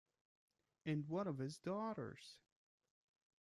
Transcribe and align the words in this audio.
And 0.83 1.07
what 1.07 1.27
of 1.27 1.37
his 1.37 1.59
daughters? 1.59 2.37